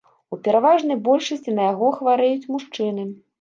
У 0.35 0.37
пераважнай 0.45 0.97
большасці 1.07 1.53
на 1.59 1.67
яго 1.73 1.93
хварэюць 1.99 2.49
мужчыны. 2.57 3.07